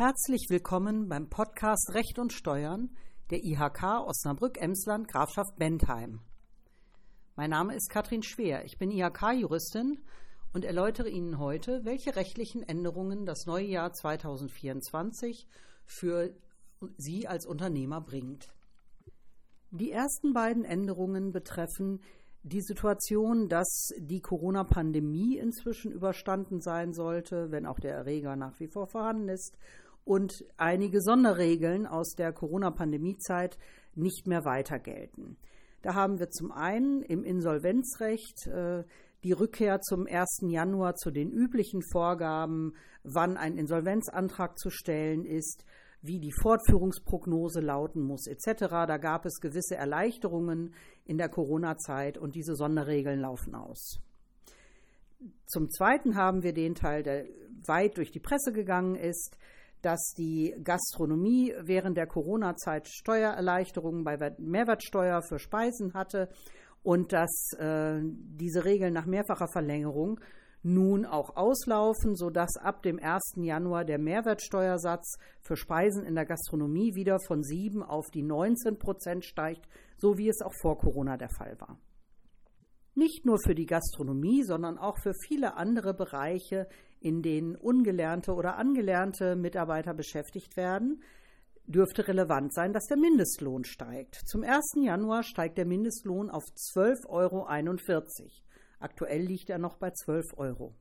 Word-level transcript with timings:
Herzlich 0.00 0.46
willkommen 0.48 1.10
beim 1.10 1.28
Podcast 1.28 1.92
Recht 1.92 2.18
und 2.18 2.32
Steuern 2.32 2.88
der 3.28 3.44
IHK 3.44 4.06
Osnabrück-Emsland 4.06 5.06
Grafschaft 5.06 5.58
Bentheim. 5.58 6.20
Mein 7.36 7.50
Name 7.50 7.74
ist 7.74 7.90
Katrin 7.90 8.22
Schwer. 8.22 8.64
Ich 8.64 8.78
bin 8.78 8.90
IHK-Juristin 8.90 9.98
und 10.54 10.64
erläutere 10.64 11.10
Ihnen 11.10 11.38
heute, 11.38 11.84
welche 11.84 12.16
rechtlichen 12.16 12.62
Änderungen 12.62 13.26
das 13.26 13.44
neue 13.44 13.66
Jahr 13.66 13.92
2024 13.92 15.46
für 15.84 16.34
Sie 16.96 17.28
als 17.28 17.44
Unternehmer 17.44 18.00
bringt. 18.00 18.54
Die 19.70 19.92
ersten 19.92 20.32
beiden 20.32 20.64
Änderungen 20.64 21.30
betreffen 21.30 22.00
die 22.42 22.62
Situation, 22.62 23.50
dass 23.50 23.90
die 23.98 24.22
Corona-Pandemie 24.22 25.36
inzwischen 25.36 25.92
überstanden 25.92 26.62
sein 26.62 26.94
sollte, 26.94 27.50
wenn 27.50 27.66
auch 27.66 27.80
der 27.80 27.94
Erreger 27.94 28.34
nach 28.34 28.58
wie 28.60 28.68
vor 28.68 28.86
vorhanden 28.86 29.28
ist, 29.28 29.58
und 30.04 30.44
einige 30.56 31.00
Sonderregeln 31.00 31.86
aus 31.86 32.14
der 32.14 32.32
Corona-Pandemie-Zeit 32.32 33.58
nicht 33.94 34.26
mehr 34.26 34.44
weiter 34.44 34.78
gelten. 34.78 35.36
Da 35.82 35.94
haben 35.94 36.18
wir 36.18 36.30
zum 36.30 36.52
einen 36.52 37.02
im 37.02 37.24
Insolvenzrecht 37.24 38.46
äh, 38.46 38.84
die 39.22 39.32
Rückkehr 39.32 39.80
zum 39.80 40.06
1. 40.06 40.40
Januar 40.48 40.94
zu 40.94 41.10
den 41.10 41.30
üblichen 41.30 41.82
Vorgaben, 41.82 42.74
wann 43.02 43.36
ein 43.36 43.56
Insolvenzantrag 43.56 44.58
zu 44.58 44.70
stellen 44.70 45.24
ist, 45.24 45.64
wie 46.02 46.18
die 46.18 46.32
Fortführungsprognose 46.32 47.60
lauten 47.60 48.02
muss, 48.02 48.26
etc. 48.26 48.68
Da 48.86 48.96
gab 48.96 49.26
es 49.26 49.40
gewisse 49.40 49.76
Erleichterungen 49.76 50.74
in 51.04 51.18
der 51.18 51.28
Corona-Zeit 51.28 52.16
und 52.16 52.34
diese 52.34 52.54
Sonderregeln 52.54 53.20
laufen 53.20 53.54
aus. 53.54 54.00
Zum 55.46 55.68
Zweiten 55.70 56.16
haben 56.16 56.42
wir 56.42 56.54
den 56.54 56.74
Teil, 56.74 57.02
der 57.02 57.26
weit 57.66 57.98
durch 57.98 58.10
die 58.10 58.20
Presse 58.20 58.52
gegangen 58.52 58.96
ist, 58.96 59.36
dass 59.82 60.12
die 60.16 60.54
Gastronomie 60.62 61.54
während 61.62 61.96
der 61.96 62.06
Corona-Zeit 62.06 62.88
Steuererleichterungen 62.88 64.04
bei 64.04 64.34
Mehrwertsteuer 64.38 65.22
für 65.22 65.38
Speisen 65.38 65.94
hatte 65.94 66.28
und 66.82 67.12
dass 67.12 67.52
äh, 67.58 68.00
diese 68.02 68.64
Regeln 68.64 68.92
nach 68.92 69.06
mehrfacher 69.06 69.48
Verlängerung 69.48 70.20
nun 70.62 71.06
auch 71.06 71.36
auslaufen, 71.36 72.16
sodass 72.16 72.56
ab 72.56 72.82
dem 72.82 72.98
1. 72.98 73.36
Januar 73.36 73.84
der 73.84 73.98
Mehrwertsteuersatz 73.98 75.16
für 75.40 75.56
Speisen 75.56 76.04
in 76.04 76.14
der 76.14 76.26
Gastronomie 76.26 76.94
wieder 76.94 77.18
von 77.26 77.42
7 77.42 77.82
auf 77.82 78.10
die 78.10 78.22
19 78.22 78.78
Prozent 78.78 79.24
steigt, 79.24 79.66
so 79.96 80.18
wie 80.18 80.28
es 80.28 80.42
auch 80.42 80.54
vor 80.60 80.78
Corona 80.78 81.16
der 81.16 81.30
Fall 81.30 81.58
war. 81.60 81.78
Nicht 82.94 83.24
nur 83.24 83.38
für 83.38 83.54
die 83.54 83.66
Gastronomie, 83.66 84.42
sondern 84.42 84.76
auch 84.76 84.98
für 84.98 85.14
viele 85.14 85.56
andere 85.56 85.94
Bereiche, 85.94 86.68
in 87.00 87.22
denen 87.22 87.56
ungelernte 87.56 88.34
oder 88.34 88.56
angelernte 88.56 89.36
Mitarbeiter 89.36 89.94
beschäftigt 89.94 90.56
werden, 90.56 91.02
dürfte 91.66 92.06
relevant 92.08 92.52
sein, 92.52 92.72
dass 92.72 92.86
der 92.86 92.96
Mindestlohn 92.96 93.64
steigt. 93.64 94.16
Zum 94.26 94.42
1. 94.42 94.74
Januar 94.82 95.22
steigt 95.22 95.58
der 95.58 95.66
Mindestlohn 95.66 96.30
auf 96.30 96.44
12,41 96.74 97.08
Euro. 97.08 97.46
Aktuell 98.80 99.22
liegt 99.22 99.50
er 99.50 99.58
noch 99.58 99.76
bei 99.76 99.90
12 99.90 100.36
Euro. 100.36 100.74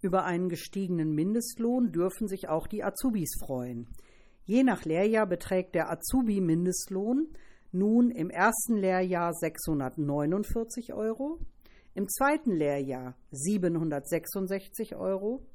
Über 0.00 0.24
einen 0.24 0.48
gestiegenen 0.48 1.14
Mindestlohn 1.14 1.90
dürfen 1.90 2.28
sich 2.28 2.48
auch 2.48 2.66
die 2.66 2.84
Azubis 2.84 3.36
freuen. 3.40 3.88
Je 4.44 4.62
nach 4.62 4.84
Lehrjahr 4.84 5.26
beträgt 5.26 5.74
der 5.74 5.90
Azubi-Mindestlohn 5.90 7.28
nun 7.72 8.10
im 8.10 8.28
ersten 8.30 8.76
Lehrjahr 8.76 9.32
649 9.32 10.92
Euro, 10.92 11.40
im 11.94 12.08
zweiten 12.08 12.52
Lehrjahr 12.52 13.16
766 13.30 14.96
Euro, 14.96 15.46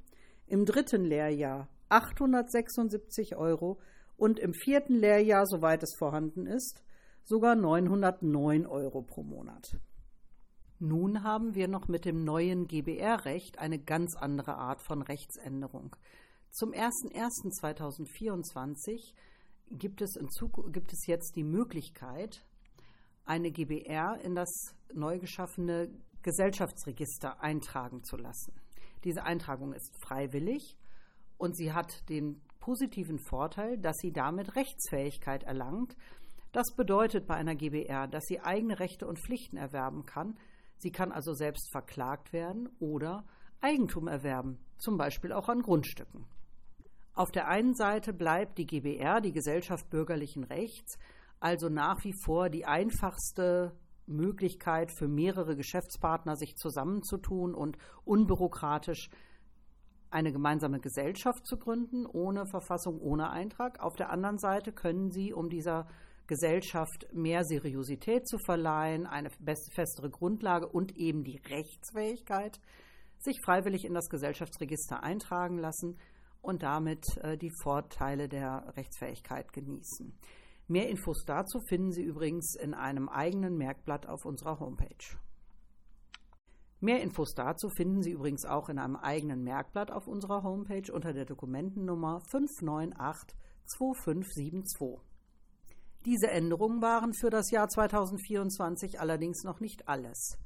im 0.48 0.66
dritten 0.66 1.04
Lehrjahr 1.04 1.68
876 1.90 3.36
Euro 3.36 3.80
und 4.16 4.40
im 4.40 4.54
vierten 4.54 4.96
Lehrjahr, 4.96 5.46
soweit 5.46 5.84
es 5.84 5.94
vorhanden 5.98 6.46
ist, 6.46 6.82
sogar 7.24 7.56
909 7.56 8.66
Euro 8.66 9.02
pro 9.02 9.24
Monat. 9.24 9.78
Nun 10.80 11.24
haben 11.24 11.56
wir 11.56 11.68
noch 11.68 11.90
mit 11.90 12.06
dem 12.06 12.24
neuen 12.24 12.68
GBR-Recht 12.68 13.60
eine 13.60 13.80
ganz 13.80 14.16
andere 14.16 14.56
Art 14.56 14.82
von 14.82 15.02
Rechtsänderung. 15.02 15.94
Zum 16.52 16.72
01.01.2024 16.72 19.14
gibt 19.72 20.02
es, 20.02 20.18
gibt 20.72 20.94
es 20.94 21.06
jetzt 21.06 21.36
die 21.36 21.44
Möglichkeit, 21.44 22.46
eine 23.26 23.52
GBR 23.52 24.22
in 24.24 24.36
das 24.36 24.74
neu 24.94 25.20
geschaffene 25.20 25.90
Gesellschaftsregister 26.24 27.42
eintragen 27.42 28.04
zu 28.04 28.18
lassen. 28.18 28.54
Diese 29.04 29.24
Eintragung 29.24 29.74
ist 29.74 29.96
freiwillig 30.04 30.78
und 31.38 31.56
sie 31.56 31.74
hat 31.74 32.10
den 32.10 32.42
positiven 32.60 33.20
Vorteil, 33.20 33.78
dass 33.78 33.98
sie 33.98 34.12
damit 34.12 34.56
Rechtsfähigkeit 34.56 35.44
erlangt. 35.44 35.96
Das 36.52 36.76
bedeutet 36.76 37.28
bei 37.28 37.36
einer 37.36 37.56
GBR, 37.56 38.08
dass 38.08 38.26
sie 38.26 38.42
eigene 38.42 38.80
Rechte 38.80 39.08
und 39.08 39.20
Pflichten 39.20 39.58
erwerben 39.58 40.06
kann, 40.06 40.38
Sie 40.80 40.92
kann 40.92 41.12
also 41.12 41.34
selbst 41.34 41.70
verklagt 41.72 42.32
werden 42.32 42.70
oder 42.80 43.26
Eigentum 43.60 44.08
erwerben, 44.08 44.58
zum 44.78 44.98
Beispiel 44.98 45.34
auch 45.34 45.50
an 45.50 45.62
Grundstücken. 45.62 46.26
Auf 47.14 47.32
der 47.32 47.50
einen 47.50 47.76
Seite 47.76 48.14
bleibt 48.14 48.58
die 48.58 48.66
GBR, 48.66 49.20
die 49.20 49.34
Gesellschaft 49.34 49.90
bürgerlichen 49.90 50.46
Rechts, 50.46 50.98
also 51.42 51.68
nach 51.68 52.02
wie 52.06 52.14
vor 52.24 52.50
die 52.50 52.66
einfachste 52.66 53.76
Möglichkeit 54.10 54.92
für 54.92 55.08
mehrere 55.08 55.56
Geschäftspartner, 55.56 56.36
sich 56.36 56.56
zusammenzutun 56.56 57.56
und 57.56 57.78
unbürokratisch 58.04 59.10
eine 60.12 60.32
gemeinsame 60.32 60.80
Gesellschaft 60.80 61.46
zu 61.46 61.58
gründen, 61.58 62.06
ohne 62.06 62.46
Verfassung, 62.48 63.00
ohne 63.00 63.30
Eintrag. 63.30 63.80
Auf 63.80 63.96
der 63.96 64.10
anderen 64.10 64.40
Seite 64.40 64.72
können 64.72 65.12
Sie, 65.12 65.34
um 65.34 65.50
dieser 65.50 65.88
Gesellschaft 66.28 67.08
mehr 67.12 67.44
Seriosität 67.44 68.28
zu 68.28 68.38
verleihen, 68.46 69.08
eine 69.08 69.30
festere 69.74 70.10
Grundlage 70.10 70.68
und 70.68 70.96
eben 70.98 71.24
die 71.24 71.38
Rechtsfähigkeit, 71.38 72.60
sich 73.18 73.40
freiwillig 73.44 73.86
in 73.86 73.94
das 73.94 74.10
Gesellschaftsregister 74.10 75.04
eintragen 75.04 75.58
lassen 75.58 75.98
und 76.42 76.64
damit 76.64 77.06
äh, 77.18 77.38
die 77.38 77.52
Vorteile 77.62 78.30
der 78.30 78.74
Rechtsfähigkeit 78.78 79.52
genießen. 79.54 80.14
Mehr 80.72 80.88
Infos 80.88 81.24
dazu 81.26 81.60
finden 81.62 81.92
Sie 81.92 82.04
übrigens 82.04 82.54
in 82.54 82.76
einem 82.76 83.10
eigenen 83.10 83.58
Merkblatt 83.58 84.08
auf 84.08 84.24
unserer 84.24 84.60
Homepage. 84.60 85.18
Mehr 86.80 87.02
Infos 87.02 87.34
dazu 87.34 87.70
finden 87.70 88.04
Sie 88.04 88.12
übrigens 88.12 88.46
auch 88.46 88.70
in 88.70 88.78
einem 88.78 88.96
eigenen 88.96 89.44
Merkblatt 89.44 89.92
auf 89.92 90.08
unserer 90.08 90.44
Homepage 90.44 90.94
unter 90.94 91.12
der 91.12 91.26
Dokumentennummer 91.26 92.22
598 92.30 93.36
2572. 93.66 95.00
Diese 96.06 96.30
Änderungen 96.30 96.84
waren 96.84 97.16
für 97.16 97.32
das 97.32 97.50
Jahr 97.50 97.68
2024 97.68 99.00
allerdings 99.00 99.44
noch 99.44 99.60
nicht 99.62 99.88
alles. 99.88 100.38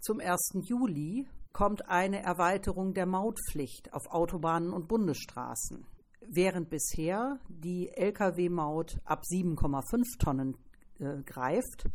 Zum 0.00 0.18
1. 0.18 0.62
Juli 0.62 1.28
kommt 1.52 1.90
eine 1.90 2.22
Erweiterung 2.22 2.94
der 2.94 3.04
Mautpflicht 3.04 3.92
auf 3.92 4.06
Autobahnen 4.08 4.72
und 4.72 4.88
Bundesstraßen. 4.88 5.86
Während 6.30 6.68
bisher 6.68 7.38
die 7.48 7.88
Lkw-Maut 7.88 9.00
ab 9.06 9.22
7,5 9.24 10.18
Tonnen 10.18 10.58
äh, 10.98 11.22
greift, 11.22 11.88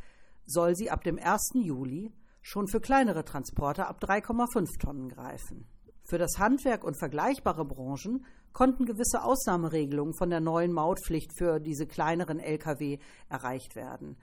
soll 0.44 0.76
sie 0.76 0.90
ab 0.90 1.04
dem 1.04 1.20
1. 1.20 1.52
Juli 1.54 2.12
schon 2.42 2.68
für 2.68 2.82
kleinere 2.82 3.26
Transporter 3.26 3.88
ab 3.88 4.04
3,5 4.04 4.80
Tonnen 4.80 5.10
greifen. 5.10 5.68
Für 6.04 6.18
das 6.18 6.40
Handwerk 6.40 6.84
und 6.84 6.98
vergleichbare 6.98 7.64
Branchen 7.64 8.26
konnten 8.54 8.86
gewisse 8.86 9.24
Ausnahmeregelungen 9.24 10.16
von 10.16 10.32
der 10.32 10.42
neuen 10.42 10.74
Mautpflicht 10.74 11.32
für 11.38 11.60
diese 11.60 11.86
kleineren 11.86 12.40
Lkw 12.40 12.98
erreicht 13.30 13.76
werden. 13.76 14.18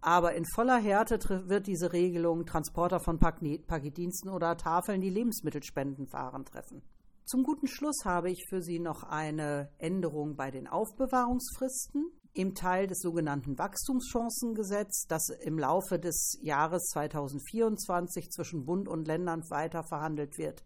Aber 0.00 0.34
in 0.34 0.44
voller 0.54 0.78
Härte 0.78 1.18
wird 1.48 1.66
diese 1.66 1.92
Regelung 1.92 2.46
Transporter 2.46 3.00
von 3.00 3.18
Paketdiensten 3.18 4.30
oder 4.30 4.56
Tafeln, 4.56 5.00
die 5.00 5.10
Lebensmittelspenden 5.10 6.06
fahren, 6.06 6.44
treffen. 6.44 6.82
Zum 7.28 7.42
guten 7.42 7.66
Schluss 7.66 8.04
habe 8.04 8.30
ich 8.30 8.46
für 8.48 8.62
Sie 8.62 8.78
noch 8.78 9.02
eine 9.02 9.68
Änderung 9.78 10.36
bei 10.36 10.52
den 10.52 10.68
Aufbewahrungsfristen 10.68 12.12
im 12.34 12.54
Teil 12.54 12.86
des 12.86 13.00
sogenannten 13.00 13.58
Wachstumschancengesetzes, 13.58 15.06
das 15.08 15.30
im 15.40 15.58
Laufe 15.58 15.98
des 15.98 16.38
Jahres 16.40 16.84
2024 16.92 18.30
zwischen 18.30 18.64
Bund 18.64 18.86
und 18.86 19.08
Ländern 19.08 19.42
weiter 19.50 19.82
verhandelt 19.82 20.38
wird, 20.38 20.62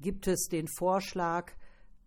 gibt 0.00 0.28
es 0.28 0.48
den 0.48 0.66
Vorschlag, 0.66 1.52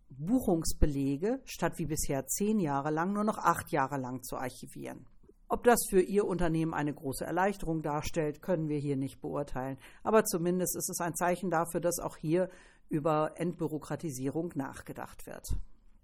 Buchungsbelege 0.09 1.39
statt 1.45 1.73
wie 1.77 1.85
bisher 1.85 2.25
zehn 2.25 2.59
Jahre 2.59 2.89
lang 2.89 3.13
nur 3.13 3.23
noch 3.23 3.37
acht 3.37 3.71
Jahre 3.71 3.97
lang 3.97 4.23
zu 4.23 4.37
archivieren. 4.37 5.05
Ob 5.47 5.63
das 5.63 5.85
für 5.91 6.01
Ihr 6.01 6.25
Unternehmen 6.25 6.73
eine 6.73 6.93
große 6.93 7.23
Erleichterung 7.23 7.83
darstellt, 7.83 8.41
können 8.41 8.67
wir 8.67 8.79
hier 8.79 8.97
nicht 8.97 9.21
beurteilen. 9.21 9.77
Aber 10.01 10.23
zumindest 10.23 10.75
ist 10.75 10.89
es 10.89 11.01
ein 11.01 11.13
Zeichen 11.13 11.51
dafür, 11.51 11.81
dass 11.81 11.99
auch 11.99 12.17
hier 12.17 12.49
über 12.89 13.33
Entbürokratisierung 13.35 14.51
nachgedacht 14.55 15.25
wird. 15.25 15.55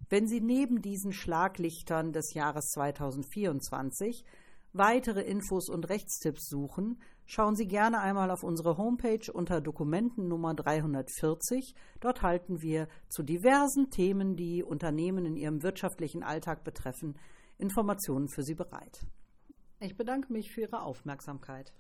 Wenn 0.09 0.27
Sie 0.27 0.39
neben 0.39 0.81
diesen 0.81 1.13
Schlaglichtern 1.13 2.13
des 2.13 2.33
Jahres 2.33 2.69
2024 2.69 4.23
weitere 4.73 5.21
Infos 5.21 5.69
und 5.69 5.89
Rechtstipps 5.89 6.47
suchen, 6.47 7.01
schauen 7.25 7.55
Sie 7.55 7.65
gerne 7.65 8.01
einmal 8.01 8.29
auf 8.29 8.43
unsere 8.43 8.77
Homepage 8.77 9.31
unter 9.33 9.61
Dokumenten 9.61 10.27
Nummer 10.27 10.53
340. 10.53 11.73
Dort 12.01 12.21
halten 12.21 12.61
wir 12.61 12.87
zu 13.09 13.23
diversen 13.23 13.89
Themen, 13.89 14.35
die 14.35 14.63
Unternehmen 14.63 15.25
in 15.25 15.35
ihrem 15.35 15.63
wirtschaftlichen 15.63 16.23
Alltag 16.23 16.63
betreffen, 16.63 17.17
Informationen 17.57 18.27
für 18.27 18.43
Sie 18.43 18.53
bereit. 18.53 19.05
Ich 19.79 19.97
bedanke 19.97 20.31
mich 20.31 20.51
für 20.51 20.61
Ihre 20.61 20.81
Aufmerksamkeit. 20.83 21.73